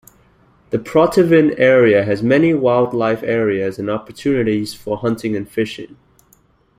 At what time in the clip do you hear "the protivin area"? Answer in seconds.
0.71-2.03